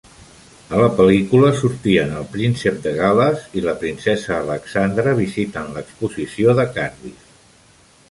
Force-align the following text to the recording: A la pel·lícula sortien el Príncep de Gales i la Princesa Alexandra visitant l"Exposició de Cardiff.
A 0.77 0.77
la 0.83 0.87
pel·lícula 0.99 1.51
sortien 1.59 2.15
el 2.21 2.25
Príncep 2.37 2.81
de 2.87 2.95
Gales 3.01 3.45
i 3.61 3.65
la 3.67 3.77
Princesa 3.85 4.35
Alexandra 4.41 5.17
visitant 5.23 5.73
l"Exposició 5.77 6.61
de 6.63 6.71
Cardiff. 6.77 7.33